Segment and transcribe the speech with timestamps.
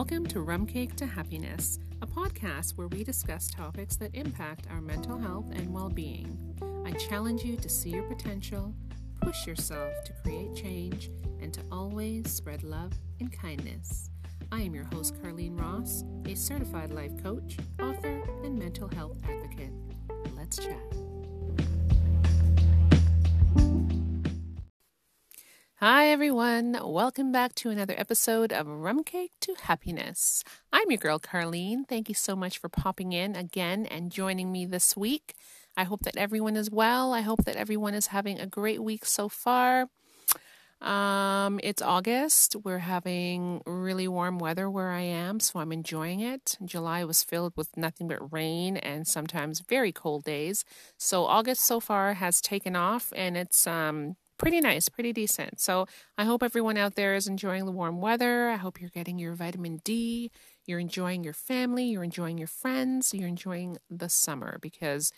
[0.00, 4.80] Welcome to Rum Cake to Happiness, a podcast where we discuss topics that impact our
[4.80, 6.38] mental health and well being.
[6.86, 8.74] I challenge you to see your potential,
[9.20, 11.10] push yourself to create change,
[11.42, 14.08] and to always spread love and kindness.
[14.50, 19.74] I am your host, Carlene Ross, a certified life coach, author, and mental health advocate.
[20.34, 21.09] Let's chat.
[25.82, 26.78] Hi, everyone.
[26.84, 30.44] Welcome back to another episode of Rum Cake to Happiness.
[30.70, 31.88] I'm your girl, Carlene.
[31.88, 35.32] Thank you so much for popping in again and joining me this week.
[35.78, 37.14] I hope that everyone is well.
[37.14, 39.88] I hope that everyone is having a great week so far.
[40.82, 42.56] Um, it's August.
[42.62, 46.58] We're having really warm weather where I am, so I'm enjoying it.
[46.62, 50.62] July was filled with nothing but rain and sometimes very cold days.
[50.98, 55.60] So August so far has taken off and it's um pretty nice, pretty decent.
[55.60, 55.86] So
[56.16, 58.48] I hope everyone out there is enjoying the warm weather.
[58.48, 60.30] I hope you're getting your vitamin D.
[60.66, 61.84] You're enjoying your family.
[61.84, 63.12] You're enjoying your friends.
[63.12, 65.12] You're enjoying the summer because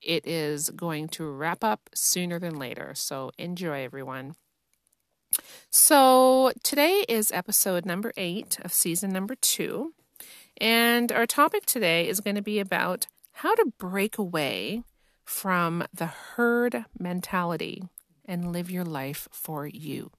[0.00, 2.92] it is going to wrap up sooner than later.
[2.94, 4.36] So enjoy, everyone.
[5.70, 9.92] So today is episode number eight of season number two.
[10.60, 14.84] And our topic today is going to be about how to break away
[15.24, 17.82] from the herd mentality
[18.28, 20.12] and live your life for you.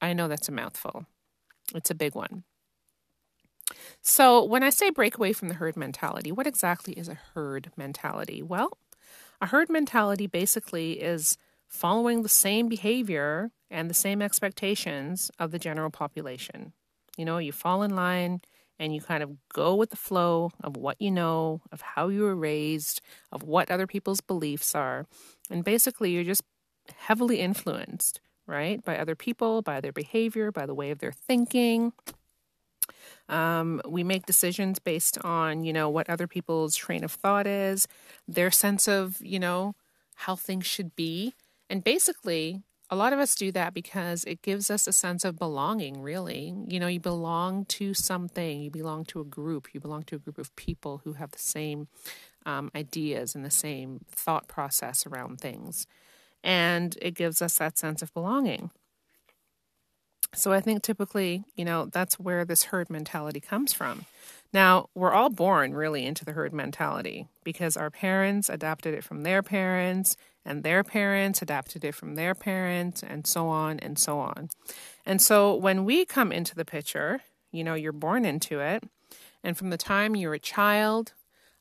[0.00, 1.04] I know that's a mouthful,
[1.74, 2.44] it's a big one.
[4.00, 7.70] So, when I say break away from the herd mentality, what exactly is a herd
[7.76, 8.42] mentality?
[8.42, 8.78] Well,
[9.40, 15.58] a herd mentality basically is following the same behavior and the same expectations of the
[15.58, 16.72] general population.
[17.18, 18.40] You know, you fall in line
[18.78, 22.22] and you kind of go with the flow of what you know, of how you
[22.22, 23.00] were raised,
[23.32, 25.06] of what other people's beliefs are.
[25.50, 26.44] And basically, you're just
[26.96, 31.92] heavily influenced, right, by other people, by their behavior, by the way of their thinking.
[33.28, 37.86] Um, we make decisions based on, you know, what other people's train of thought is,
[38.26, 39.74] their sense of, you know,
[40.14, 41.34] how things should be.
[41.68, 45.38] And basically, a lot of us do that because it gives us a sense of
[45.38, 46.54] belonging, really.
[46.66, 50.18] You know, you belong to something, you belong to a group, you belong to a
[50.18, 51.88] group of people who have the same
[52.46, 55.86] um, ideas and the same thought process around things
[56.42, 58.70] and it gives us that sense of belonging.
[60.34, 64.04] So I think typically, you know, that's where this herd mentality comes from.
[64.52, 69.22] Now, we're all born really into the herd mentality because our parents adapted it from
[69.22, 74.18] their parents, and their parents adapted it from their parents, and so on and so
[74.18, 74.50] on.
[75.04, 78.84] And so when we come into the picture, you know, you're born into it,
[79.42, 81.12] and from the time you're a child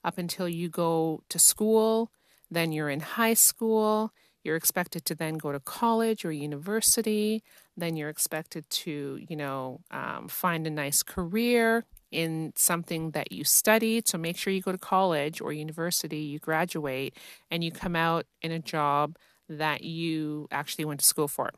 [0.03, 2.11] up until you go to school,
[2.49, 4.13] then you're in high school,
[4.47, 7.43] you're expected to then go to college or university.
[7.75, 13.43] Then you're expected to, you know, um, find a nice career in something that you
[13.43, 14.07] studied.
[14.07, 17.15] So make sure you go to college or university, you graduate,
[17.51, 19.17] and you come out in a job
[19.49, 21.51] that you actually went to school for.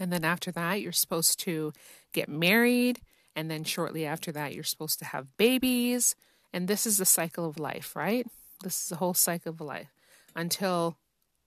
[0.00, 1.72] And then after that, you're supposed to
[2.12, 3.00] get married.
[3.36, 6.16] And then shortly after that, you're supposed to have babies.
[6.52, 8.26] And this is the cycle of life, right?
[8.62, 9.92] This is the whole cycle of life
[10.34, 10.96] until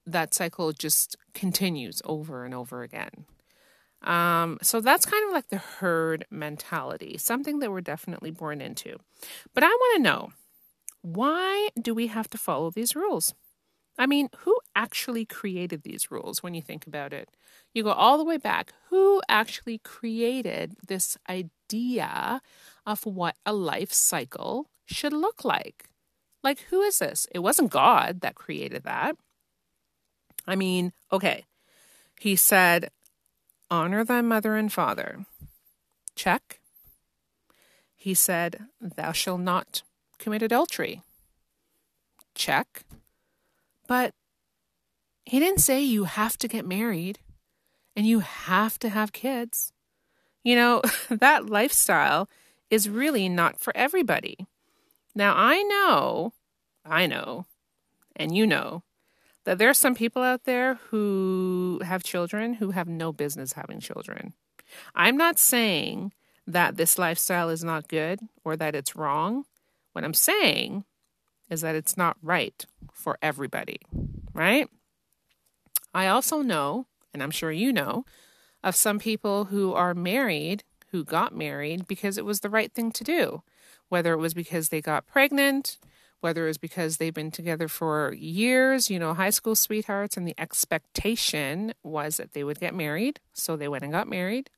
[0.06, 3.26] that cycle just continues over and over again.
[4.02, 8.98] Um, so that's kind of like the herd mentality, something that we're definitely born into.
[9.54, 10.30] But I want to know
[11.02, 13.34] why do we have to follow these rules?
[13.98, 17.30] I mean, who actually created these rules when you think about it?
[17.74, 18.74] You go all the way back.
[18.90, 22.42] Who actually created this idea
[22.86, 25.90] of what a life cycle should look like?
[26.44, 27.28] Like, who is this?
[27.32, 29.16] It wasn't God that created that.
[30.48, 31.46] I mean, okay.
[32.20, 32.90] He said,
[33.70, 35.26] Honor thy mother and father.
[36.16, 36.60] Check.
[37.96, 39.84] He said, Thou shalt not
[40.18, 41.02] commit adultery.
[42.36, 42.84] Check.
[43.88, 44.14] But
[45.26, 47.20] he didn't say you have to get married
[47.96, 49.74] and you have to have kids.
[50.44, 52.30] You know, that lifestyle
[52.70, 54.48] is really not for everybody.
[55.14, 56.34] Now, I know,
[56.86, 57.46] I know,
[58.16, 58.84] and you know
[59.44, 63.80] that there are some people out there who have children who have no business having
[63.80, 64.34] children.
[64.96, 66.14] I'm not saying
[66.48, 69.46] that this lifestyle is not good or that it's wrong.
[69.94, 70.86] What I'm saying
[71.50, 73.80] is that it's not right for everybody,
[74.34, 74.68] right?
[75.94, 78.06] I also know, and I'm sure you know,
[78.64, 82.92] of some people who are married who got married because it was the right thing
[82.92, 83.42] to do,
[83.90, 85.78] whether it was because they got pregnant
[86.22, 90.36] whether it's because they've been together for years, you know, high school sweethearts, and the
[90.40, 93.20] expectation was that they would get married.
[93.34, 94.50] So they went and got married.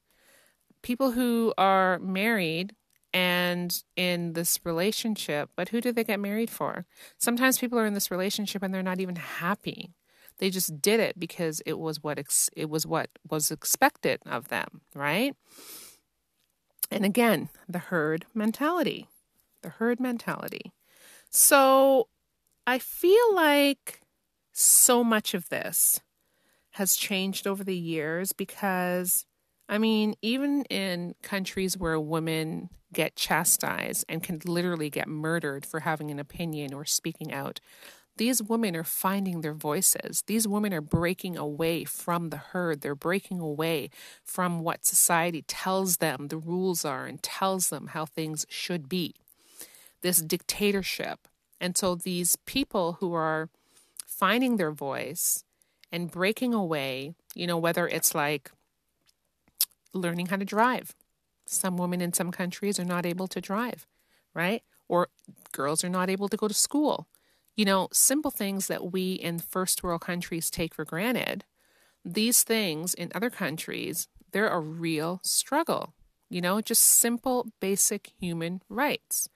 [0.81, 2.75] people who are married
[3.13, 6.86] and in this relationship, but who do they get married for?
[7.18, 9.92] Sometimes people are in this relationship and they're not even happy.
[10.39, 14.50] They just did it because it was what ex- it was what was expected of
[14.50, 15.36] them, right?
[16.92, 19.07] And again, the herd mentality.
[19.62, 20.71] The herd mentality.
[21.33, 22.09] So
[22.68, 24.01] I feel like
[24.53, 26.00] so much of this
[26.71, 29.25] has changed over the years because
[29.69, 35.81] I mean, even in countries where women get chastised and can literally get murdered for
[35.81, 37.59] having an opinion or speaking out,
[38.18, 40.24] these women are finding their voices.
[40.27, 42.81] These women are breaking away from the herd.
[42.81, 43.89] They're breaking away
[44.24, 49.15] from what society tells them the rules are and tells them how things should be.
[50.03, 51.27] This dictatorship.
[51.59, 53.50] And so these people who are
[54.05, 55.44] finding their voice
[55.91, 58.51] and breaking away, you know, whether it's like
[59.94, 60.94] learning how to drive.
[61.45, 63.88] Some women in some countries are not able to drive,
[64.33, 64.63] right?
[64.88, 65.07] Or
[65.51, 67.07] girls are not able to go to school.
[67.55, 71.45] You know, simple things that we in first world countries take for granted.
[72.03, 75.94] These things in other countries, they're a real struggle.
[76.29, 79.29] You know, just simple, basic human rights.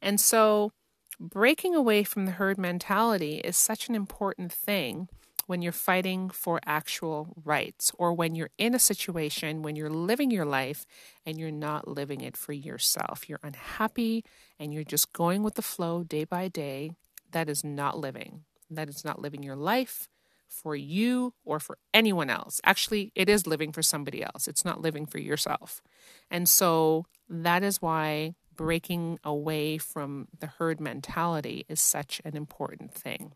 [0.00, 0.72] And so,
[1.18, 5.08] breaking away from the herd mentality is such an important thing
[5.50, 10.30] when you're fighting for actual rights or when you're in a situation when you're living
[10.30, 10.86] your life
[11.26, 13.28] and you're not living it for yourself.
[13.28, 14.24] You're unhappy
[14.60, 16.92] and you're just going with the flow day by day.
[17.32, 18.44] That is not living.
[18.70, 20.08] That is not living your life
[20.46, 22.60] for you or for anyone else.
[22.62, 24.46] Actually, it is living for somebody else.
[24.46, 25.82] It's not living for yourself.
[26.30, 32.92] And so that is why breaking away from the herd mentality is such an important
[32.92, 33.32] thing.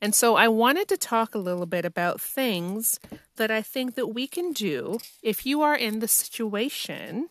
[0.00, 2.98] And so I wanted to talk a little bit about things
[3.36, 7.28] that I think that we can do if you are in the situation,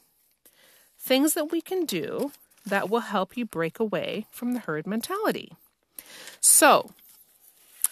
[0.97, 2.31] things that we can do
[2.65, 5.51] that will help you break away from the herd mentality.
[6.39, 6.91] So,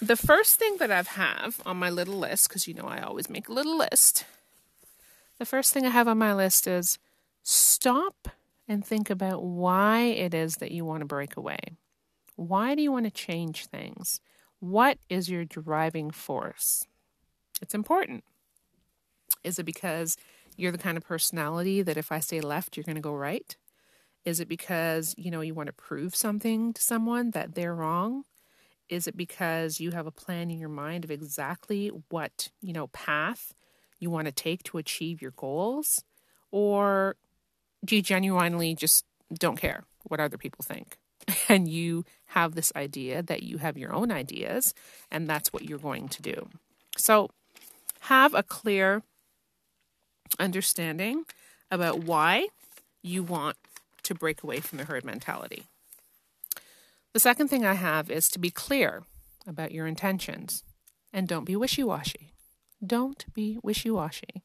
[0.01, 3.29] the first thing that I have on my little list, because you know I always
[3.29, 4.23] make a little list,
[5.37, 6.97] the first thing I have on my list is
[7.43, 8.29] stop
[8.67, 11.59] and think about why it is that you want to break away.
[12.35, 14.21] Why do you want to change things?
[14.59, 16.85] What is your driving force?
[17.61, 18.23] It's important.
[19.43, 20.17] Is it because
[20.55, 23.55] you're the kind of personality that if I say left, you're going to go right?
[24.25, 28.23] Is it because, you know, you want to prove something to someone that they're wrong?
[28.89, 32.87] Is it because you have a plan in your mind of exactly what, you know,
[32.87, 33.53] path
[33.99, 36.03] you want to take to achieve your goals?
[36.51, 37.15] Or
[37.91, 40.97] you genuinely just don't care what other people think?
[41.49, 44.73] and you have this idea that you have your own ideas,
[45.11, 46.49] and that's what you're going to do.
[46.97, 47.29] So,
[48.01, 49.03] have a clear
[50.39, 51.25] understanding
[51.69, 52.47] about why
[53.01, 53.57] you want
[54.03, 55.63] to break away from the herd mentality.
[57.13, 59.03] The second thing I have is to be clear
[59.45, 60.63] about your intentions
[61.11, 62.31] and don't be wishy washy.
[62.85, 64.43] Don't be wishy washy.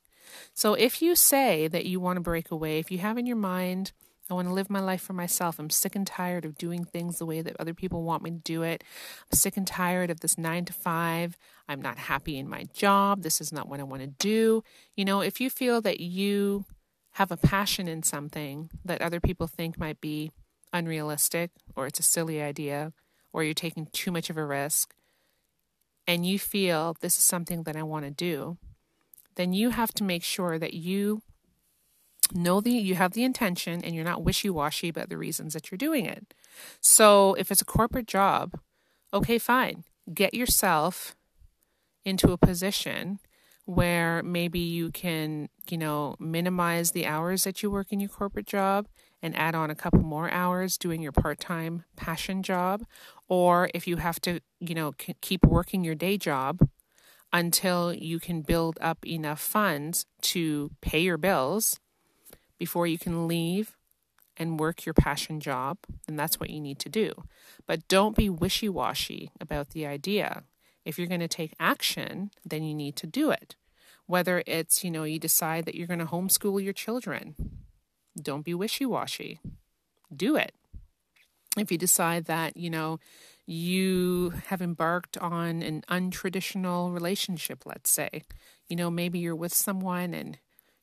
[0.54, 3.36] So, if you say that you want to break away, if you have in your
[3.36, 3.92] mind
[4.30, 5.58] I want to live my life for myself.
[5.58, 8.36] I'm sick and tired of doing things the way that other people want me to
[8.38, 8.82] do it.
[9.30, 11.36] I'm sick and tired of this nine to five.
[11.68, 13.22] I'm not happy in my job.
[13.22, 14.62] This is not what I want to do.
[14.96, 16.64] You know, if you feel that you
[17.16, 20.30] have a passion in something that other people think might be
[20.72, 22.92] unrealistic or it's a silly idea
[23.34, 24.94] or you're taking too much of a risk
[26.06, 28.56] and you feel this is something that I want to do,
[29.36, 31.22] then you have to make sure that you
[32.34, 35.78] know the you have the intention and you're not wishy-washy about the reasons that you're
[35.78, 36.34] doing it.
[36.80, 38.58] So if it's a corporate job,
[39.12, 39.84] okay, fine.
[40.12, 41.14] Get yourself
[42.04, 43.18] into a position
[43.64, 48.46] where maybe you can, you know, minimize the hours that you work in your corporate
[48.46, 48.88] job
[49.22, 52.82] and add on a couple more hours doing your part-time passion job
[53.28, 56.68] or if you have to, you know, keep working your day job
[57.32, 61.80] until you can build up enough funds to pay your bills
[62.58, 63.76] before you can leave
[64.36, 67.12] and work your passion job, then that's what you need to do.
[67.66, 70.44] But don't be wishy washy about the idea.
[70.84, 73.56] If you're going to take action, then you need to do it.
[74.06, 77.34] Whether it's, you know, you decide that you're going to homeschool your children,
[78.20, 79.40] don't be wishy washy.
[80.14, 80.52] Do it.
[81.56, 82.98] If you decide that, you know,
[83.46, 88.22] you have embarked on an untraditional relationship, let's say,
[88.68, 90.38] you know, maybe you're with someone and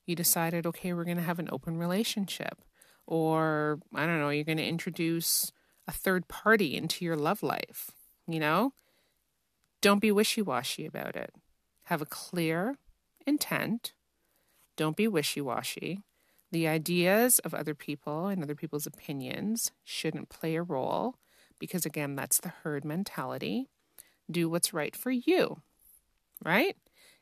[0.05, 2.61] you decided, okay, we're going to have an open relationship.
[3.07, 5.51] Or, I don't know, you're going to introduce
[5.87, 7.91] a third party into your love life.
[8.27, 8.73] You know,
[9.81, 11.33] don't be wishy washy about it.
[11.85, 12.75] Have a clear
[13.25, 13.93] intent.
[14.75, 16.01] Don't be wishy washy.
[16.51, 21.15] The ideas of other people and other people's opinions shouldn't play a role
[21.59, 23.69] because, again, that's the herd mentality.
[24.29, 25.61] Do what's right for you,
[26.43, 26.75] right?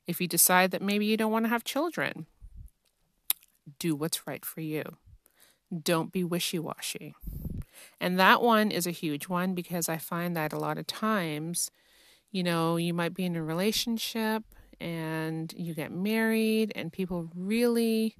[0.06, 2.28] If you decide that maybe you don't want to have children,
[3.80, 4.84] do what's right for you.
[5.84, 7.16] Don't be wishy washy.
[8.00, 11.70] And that one is a huge one because I find that a lot of times,
[12.32, 14.44] you know, you might be in a relationship
[14.80, 18.16] and you get married, and people really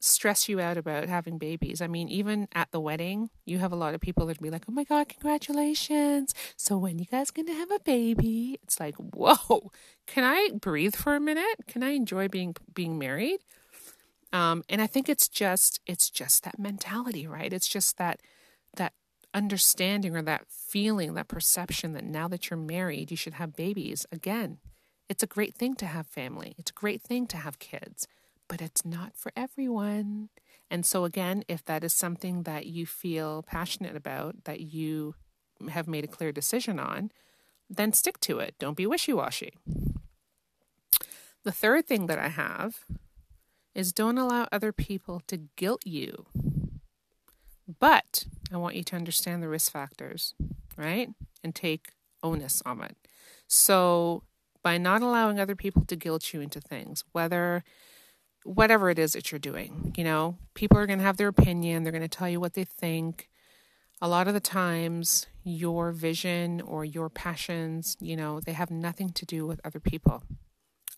[0.00, 1.80] stress you out about having babies.
[1.80, 4.64] I mean, even at the wedding, you have a lot of people that be like,
[4.68, 6.34] "Oh my god, congratulations!
[6.56, 9.70] So when you guys going to have a baby?" It's like, "Whoa,
[10.06, 11.66] can I breathe for a minute?
[11.68, 13.40] Can I enjoy being being married?"
[14.32, 17.52] Um, and I think it's just it's just that mentality, right?
[17.52, 18.20] It's just that
[18.76, 18.94] that
[19.34, 24.06] understanding or that feeling, that perception that now that you're married, you should have babies.
[24.10, 24.58] Again,
[25.08, 26.54] it's a great thing to have family.
[26.58, 28.06] It's a great thing to have kids
[28.50, 30.28] but it's not for everyone.
[30.68, 35.14] And so, again, if that is something that you feel passionate about, that you
[35.70, 37.12] have made a clear decision on,
[37.70, 38.56] then stick to it.
[38.58, 39.52] Don't be wishy washy.
[41.44, 42.80] The third thing that I have
[43.72, 46.26] is don't allow other people to guilt you.
[47.78, 50.34] But I want you to understand the risk factors,
[50.76, 51.08] right?
[51.44, 52.96] And take onus on it.
[53.46, 54.24] So,
[54.64, 57.62] by not allowing other people to guilt you into things, whether
[58.44, 59.94] whatever it is that you're doing.
[59.96, 62.54] You know, people are going to have their opinion, they're going to tell you what
[62.54, 63.28] they think.
[64.02, 69.10] A lot of the times, your vision or your passions, you know, they have nothing
[69.10, 70.22] to do with other people.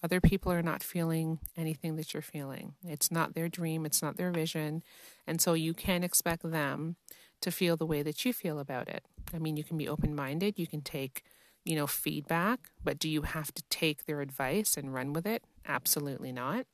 [0.05, 2.75] Other people are not feeling anything that you're feeling.
[2.85, 4.83] It's not their dream, it's not their vision.
[5.27, 6.97] And so you can't expect them
[7.41, 9.05] to feel the way that you feel about it.
[9.33, 11.25] I mean, you can be open minded, you can take,
[11.65, 15.45] you know, feedback, but do you have to take their advice and run with it?
[15.67, 16.67] Absolutely not.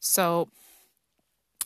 [0.00, 0.48] So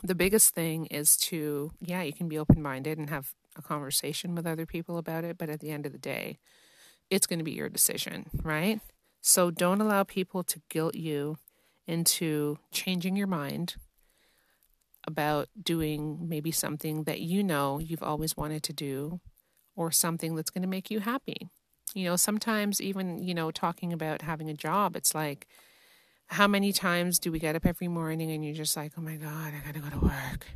[0.02, 4.34] the biggest thing is to, yeah, you can be open minded and have a conversation
[4.34, 6.38] with other people about it, but at the end of the day,
[7.10, 8.80] it's going to be your decision, right?
[9.20, 11.36] So don't allow people to guilt you
[11.86, 13.74] into changing your mind
[15.06, 19.20] about doing maybe something that you know you've always wanted to do
[19.74, 21.48] or something that's going to make you happy.
[21.94, 25.48] You know, sometimes even, you know, talking about having a job, it's like,
[26.30, 29.16] how many times do we get up every morning and you're just like, oh my
[29.16, 30.46] God, I gotta go to work?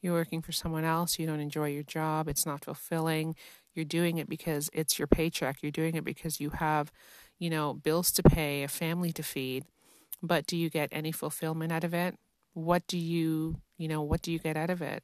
[0.00, 3.34] You're working for someone else, you don't enjoy your job, it's not fulfilling.
[3.74, 6.92] You're doing it because it's your paycheck, you're doing it because you have,
[7.40, 9.64] you know, bills to pay, a family to feed.
[10.22, 12.14] But do you get any fulfillment out of it?
[12.54, 15.02] What do you, you know, what do you get out of it?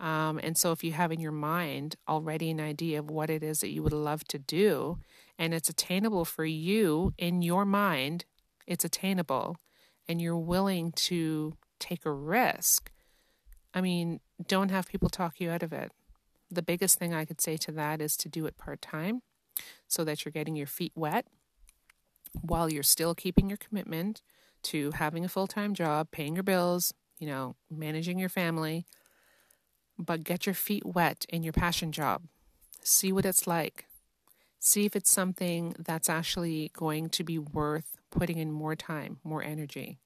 [0.00, 3.42] Um, and so, if you have in your mind already an idea of what it
[3.42, 4.98] is that you would love to do,
[5.38, 8.24] and it's attainable for you in your mind
[8.68, 9.56] it's attainable
[10.06, 12.92] and you're willing to take a risk,
[13.74, 15.90] I mean, don't have people talk you out of it.
[16.50, 19.22] The biggest thing I could say to that is to do it part time
[19.88, 21.26] so that you're getting your feet wet
[22.40, 24.22] while you're still keeping your commitment
[24.62, 28.86] to having a full time job, paying your bills, you know, managing your family.
[29.98, 32.22] But get your feet wet in your passion job.
[32.82, 33.86] See what it's like.
[34.60, 39.42] See if it's something that's actually going to be worth putting in more time, more
[39.42, 39.98] energy,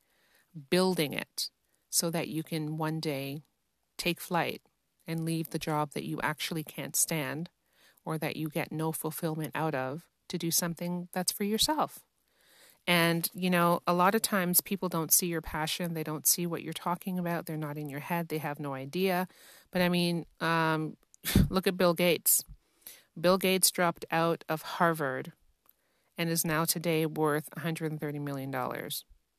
[0.71, 1.51] building it
[1.91, 3.43] so that you can one day
[3.99, 4.63] take flight
[5.07, 7.51] and leave the job that you actually can't stand
[8.05, 12.01] or that you get no fulfillment out of to do something that's for yourself.
[12.87, 15.95] And, you know, a lot of times people don't see your passion.
[15.95, 17.47] They don't see what you're talking about.
[17.47, 18.29] They're not in your head.
[18.29, 19.29] They have no idea.
[19.71, 20.97] But I mean, um,
[21.49, 22.45] look at Bill Gates.
[23.21, 25.33] Bill Gates dropped out of Harvard
[26.23, 28.55] and is now today worth $130 million.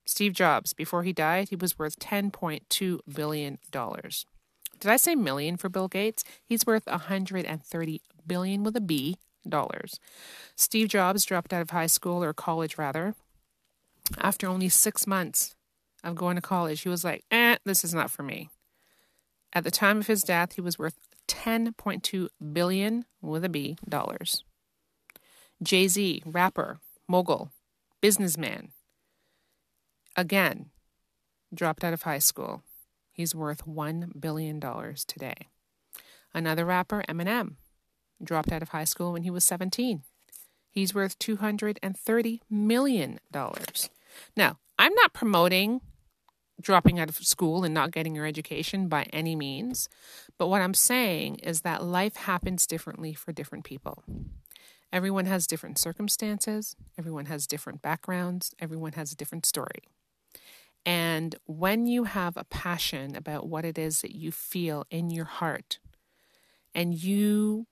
[0.06, 3.58] Steve Jobs, before he died, he was worth $10.2 billion.
[3.72, 6.26] Did I say million for Bill Gates?
[6.44, 9.16] He's worth 130 billion with a B
[9.48, 10.00] dollars.
[10.56, 13.16] Steve Jobs dropped out of high school or college rather
[14.18, 15.56] after only 6 months
[16.04, 16.82] of going to college.
[16.82, 18.50] He was like, "Eh, this is not for me."
[19.54, 20.98] At the time of his death, he was worth
[21.28, 24.44] 10.2 billion with a B dollars.
[25.64, 27.50] Jay Z, rapper, mogul,
[28.02, 28.72] businessman.
[30.16, 30.70] Again,
[31.54, 32.64] dropped out of high school.
[33.12, 35.48] He's worth $1 billion today.
[36.34, 37.56] Another rapper, Eminem,
[38.22, 40.04] dropped out of high school when he was 17.
[40.70, 43.20] He's worth $230 million.
[44.36, 45.82] Now, I'm not promoting
[46.62, 49.90] dropping out of school and not getting your education by any means,
[50.38, 54.04] but what I'm saying is that life happens differently for different people.
[54.94, 59.82] Everyone has different circumstances, everyone has different backgrounds, everyone has a different story.
[60.86, 65.26] And when you have a passion about what it is that you feel in your
[65.26, 65.80] heart,
[66.76, 67.66] and you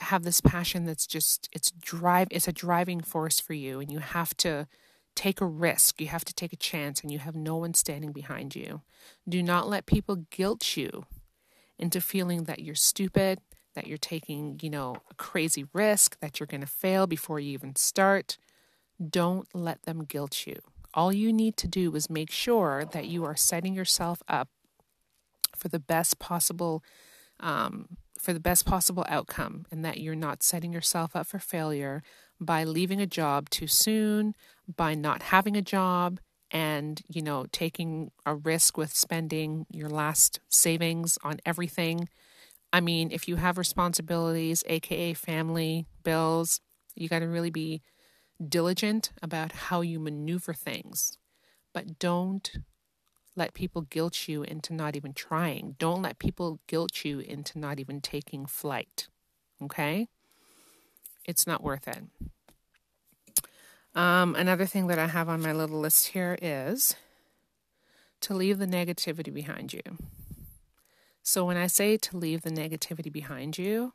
[0.00, 4.00] have this passion that's just it's drive it's a driving force for you and you
[4.00, 4.66] have to
[5.14, 8.10] take a risk you have to take a chance and you have no one standing
[8.10, 8.82] behind you
[9.28, 11.04] do not let people guilt you
[11.78, 13.38] into feeling that you're stupid
[13.74, 17.52] that you're taking you know a crazy risk that you're going to fail before you
[17.52, 18.38] even start
[19.10, 20.56] don't let them guilt you
[20.94, 24.48] all you need to do is make sure that you are setting yourself up
[25.56, 26.82] for the best possible
[27.40, 32.02] um, for the best possible outcome and that you're not setting yourself up for failure
[32.40, 34.34] by leaving a job too soon,
[34.76, 40.40] by not having a job and, you know, taking a risk with spending your last
[40.48, 42.08] savings on everything.
[42.74, 46.60] I mean, if you have responsibilities, aka family, bills,
[46.96, 47.82] you got to really be
[48.44, 51.16] diligent about how you maneuver things.
[51.72, 52.50] But don't
[53.36, 55.76] let people guilt you into not even trying.
[55.78, 59.06] Don't let people guilt you into not even taking flight.
[59.62, 60.08] Okay?
[61.24, 62.02] It's not worth it.
[63.94, 66.96] Um, another thing that I have on my little list here is
[68.22, 69.82] to leave the negativity behind you.
[71.26, 73.94] So when I say to leave the negativity behind you,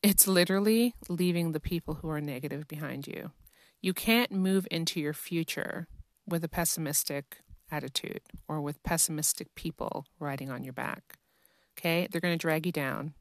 [0.00, 3.32] it's literally leaving the people who are negative behind you.
[3.82, 5.88] You can't move into your future
[6.28, 11.18] with a pessimistic attitude or with pessimistic people riding on your back.
[11.76, 12.06] Okay?
[12.10, 13.14] They're going to drag you down.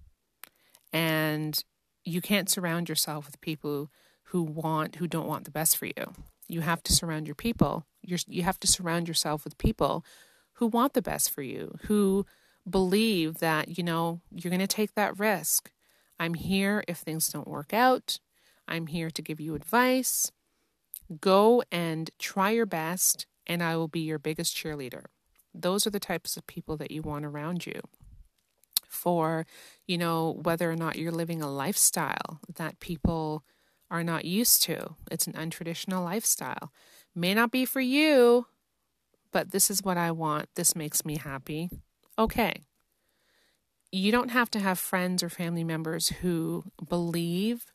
[0.94, 1.64] And
[2.06, 3.90] you can't surround yourself with people
[4.26, 6.14] who want who don't want the best for you.
[6.48, 7.88] You have to surround your people.
[8.04, 10.06] You're, you have to surround yourself with people
[10.54, 12.28] who want the best for you, who
[12.68, 15.72] believe that, you know, you're going to take that risk.
[16.20, 18.20] I'm here if things don't work out.
[18.68, 20.32] I'm here to give you advice.
[21.22, 25.06] Go and try your best and I will be your biggest cheerleader.
[25.54, 27.82] Those are the types of people that you want around you.
[28.88, 29.46] For,
[29.88, 33.44] you know, whether or not you're living a lifestyle that people
[33.90, 36.72] are not used to, it's an untraditional lifestyle.
[37.16, 38.48] May not be for you,
[39.32, 40.50] but this is what I want.
[40.56, 41.70] This makes me happy.
[42.20, 42.66] Okay.
[43.92, 47.66] You don't have to have friends or family members who believe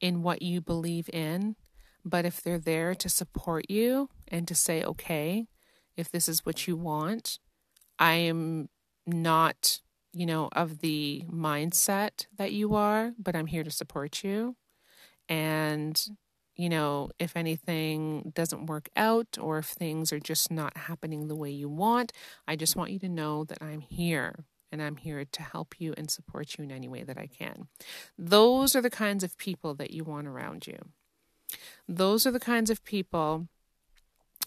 [0.00, 1.54] in what you believe in
[2.04, 5.46] but if they're there to support you and to say, okay,
[5.96, 7.38] if this is what you want,
[7.98, 8.68] I am
[9.06, 9.80] not,
[10.12, 14.56] you know, of the mindset that you are, but I'm here to support you.
[15.28, 16.00] And,
[16.56, 21.36] you know, if anything doesn't work out or if things are just not happening the
[21.36, 22.12] way you want,
[22.46, 25.94] I just want you to know that I'm here and I'm here to help you
[25.96, 27.68] and support you in any way that I can.
[28.18, 30.78] Those are the kinds of people that you want around you.
[31.88, 33.48] Those are the kinds of people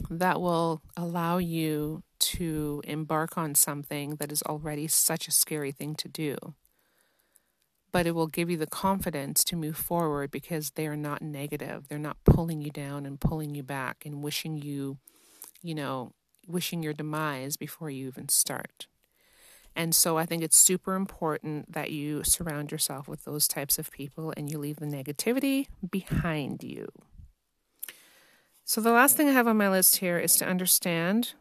[0.10, 5.96] that will allow you to embark on something that is already such a scary thing
[5.96, 6.36] to do.
[7.96, 11.88] But it will give you the confidence to move forward because they are not negative.
[11.88, 14.98] They're not pulling you down and pulling you back and wishing you,
[15.62, 16.12] you know,
[16.46, 18.88] wishing your demise before you even start.
[19.78, 23.90] And so I think it's super important that you surround yourself with those types of
[23.92, 26.90] people and you leave the negativity behind you.
[28.66, 31.32] So the last thing I have on my list here is to understand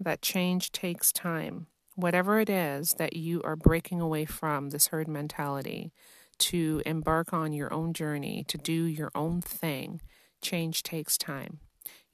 [0.00, 1.66] that change takes time.
[1.98, 5.90] Whatever it is that you are breaking away from, this herd mentality,
[6.38, 10.00] to embark on your own journey, to do your own thing,
[10.40, 11.58] change takes time.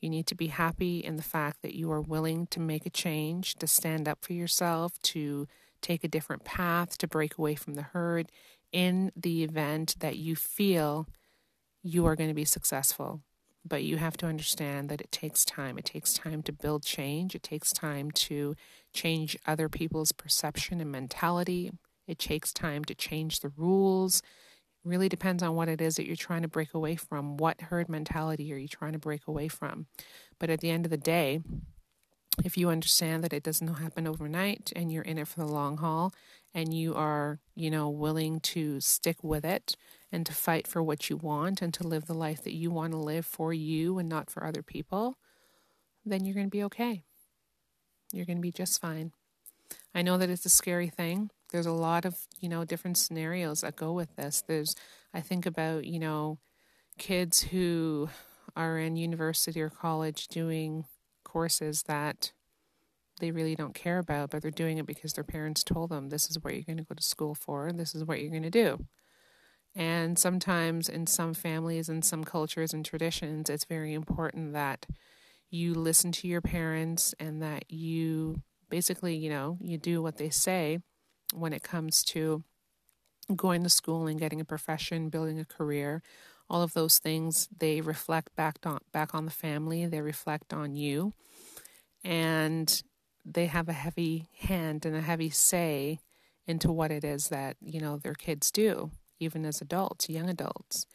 [0.00, 2.90] You need to be happy in the fact that you are willing to make a
[2.90, 5.46] change, to stand up for yourself, to
[5.82, 8.32] take a different path to break away from the herd
[8.72, 11.06] in the event that you feel
[11.82, 13.20] you are going to be successful.
[13.66, 15.78] But you have to understand that it takes time.
[15.78, 17.34] It takes time to build change.
[17.34, 18.54] It takes time to
[18.92, 21.70] change other people's perception and mentality.
[22.06, 24.18] It takes time to change the rules.
[24.18, 27.38] It really depends on what it is that you're trying to break away from.
[27.38, 29.86] What herd mentality are you trying to break away from?
[30.38, 31.40] But at the end of the day,
[32.42, 35.76] if you understand that it doesn't happen overnight and you're in it for the long
[35.76, 36.12] haul
[36.52, 39.76] and you are, you know, willing to stick with it
[40.10, 42.92] and to fight for what you want and to live the life that you want
[42.92, 45.16] to live for you and not for other people,
[46.04, 47.04] then you're going to be okay.
[48.12, 49.12] You're going to be just fine.
[49.94, 51.30] I know that it's a scary thing.
[51.52, 54.42] There's a lot of, you know, different scenarios that go with this.
[54.46, 54.74] There's,
[55.12, 56.38] I think about, you know,
[56.98, 58.08] kids who
[58.56, 60.84] are in university or college doing
[61.34, 62.32] courses that
[63.20, 66.30] they really don't care about, but they're doing it because their parents told them this
[66.30, 68.50] is what you're going to go to school for, this is what you're going to
[68.50, 68.86] do.
[69.74, 74.86] And sometimes in some families and some cultures and traditions, it's very important that
[75.50, 80.30] you listen to your parents and that you basically, you know, you do what they
[80.30, 80.78] say
[81.34, 82.44] when it comes to
[83.34, 86.00] going to school and getting a profession, building a career.
[86.54, 89.86] All of those things they reflect back on back on the family.
[89.86, 91.12] They reflect on you,
[92.04, 92.80] and
[93.24, 95.98] they have a heavy hand and a heavy say
[96.46, 100.86] into what it is that you know their kids do, even as adults, young adults.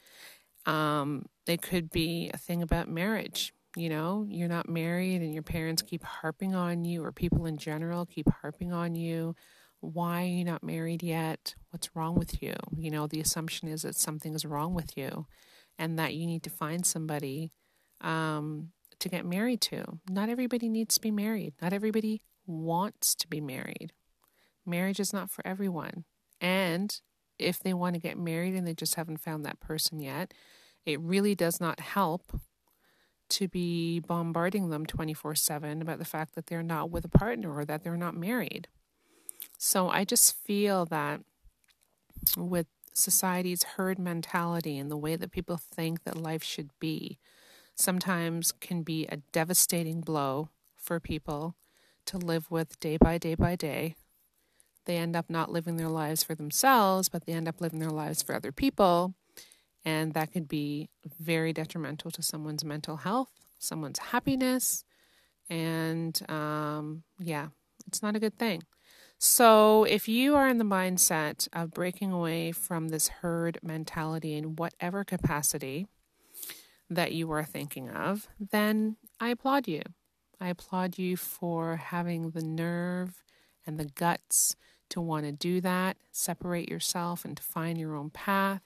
[0.66, 3.54] Um, it could be a thing about marriage.
[3.76, 7.58] You know, you're not married and your parents keep harping on you, or people in
[7.58, 9.36] general keep harping on you.
[9.82, 11.56] Why are you not married yet?
[11.72, 12.54] What's wrong with you?
[12.78, 15.26] You know, the assumption is that something is wrong with you
[15.80, 17.52] and that you need to find somebody
[18.02, 20.00] um, to get married to.
[20.10, 23.94] Not everybody needs to be married, not everybody wants to be married.
[24.66, 26.04] Marriage is not for everyone.
[26.42, 27.00] And
[27.40, 30.34] if they want to get married and they just haven't found that person yet,
[30.86, 32.40] it really does not help
[33.30, 37.56] to be bombarding them 24 7 about the fact that they're not with a partner
[37.56, 38.68] or that they're not married.
[39.58, 41.22] So I just feel that
[42.36, 42.68] with
[43.00, 47.18] society's herd mentality and the way that people think that life should be,
[47.76, 51.56] sometimes can be a devastating blow for people
[52.06, 53.96] to live with day by day by day.
[54.86, 57.92] They end up not living their lives for themselves, but they end up living their
[57.92, 59.14] lives for other people.
[59.86, 64.84] And that could be very detrimental to someone's mental health, someone's happiness.
[65.50, 67.50] And um, yeah,
[67.88, 68.64] it's not a good thing.
[69.22, 74.56] So, if you are in the mindset of breaking away from this herd mentality in
[74.56, 75.88] whatever capacity
[76.90, 79.82] that you are thinking of, then I applaud you.
[80.40, 83.22] I applaud you for having the nerve
[83.68, 84.56] and the guts
[84.88, 88.64] to want to do that, separate yourself and find your own path.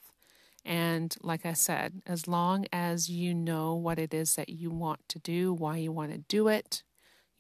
[0.64, 5.10] And like I said, as long as you know what it is that you want
[5.10, 6.84] to do, why you want to do it,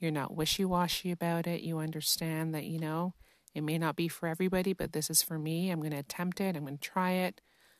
[0.03, 1.61] you're not wishy washy about it.
[1.61, 3.13] You understand that, you know,
[3.55, 5.69] it may not be for everybody, but this is for me.
[5.69, 6.57] I'm going to attempt it.
[6.57, 7.39] I'm going to try it.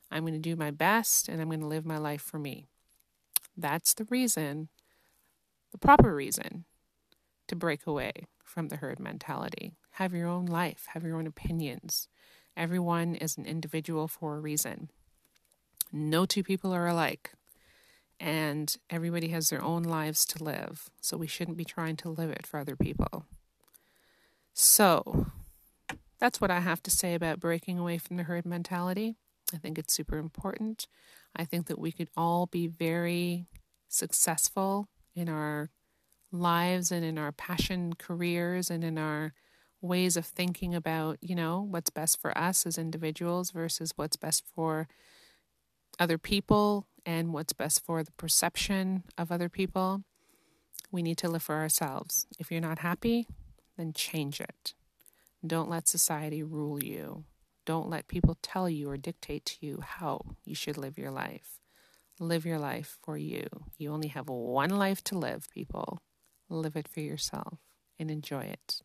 [0.10, 2.70] I'm going to do my best and I'm going to live my life for me.
[3.58, 4.70] That's the reason,
[5.72, 6.66] the proper reason
[7.48, 9.74] to break away from the herd mentality.
[9.92, 12.08] Have your own life, have your own opinions.
[12.56, 14.90] Everyone is an individual for a reason.
[15.92, 17.32] No two people are alike.
[18.24, 20.90] And everybody has their own lives to live.
[21.02, 23.26] So we shouldn't be trying to live it for other people.
[24.54, 25.28] So
[26.22, 29.18] that's what I have to say about breaking away from the herd mentality.
[29.54, 30.88] I think it's super important.
[31.36, 33.48] I think that we could all be very
[33.90, 35.70] successful in our
[36.32, 39.34] lives and in our passion careers and in our
[39.82, 44.46] ways of thinking about, you know, what's best for us as individuals versus what's best
[44.56, 44.88] for
[46.00, 50.04] other people and what's best for the perception of other people.
[50.92, 52.28] We need to live for ourselves.
[52.40, 53.28] If you're not happy,
[53.78, 54.74] then change it.
[55.46, 57.26] Don't let society rule you.
[57.66, 61.60] Don't let people tell you or dictate to you how you should live your life.
[62.20, 63.48] Live your life for you.
[63.78, 66.02] You only have one life to live, people.
[66.50, 67.60] Live it for yourself
[67.98, 68.82] and enjoy it.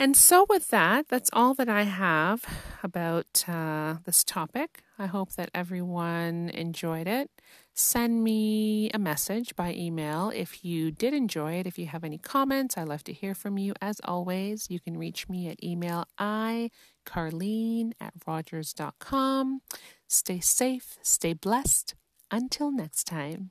[0.00, 2.44] And so, with that, that's all that I have
[2.84, 4.82] about uh, this topic.
[4.96, 7.30] I hope that everyone enjoyed it.
[7.74, 11.66] Send me a message by email if you did enjoy it.
[11.66, 13.74] If you have any comments, I love to hear from you.
[13.80, 16.70] As always, you can reach me at email i
[17.04, 19.62] carleen at rogers.com.
[20.06, 21.94] Stay safe, stay blessed.
[22.30, 23.50] Until next time.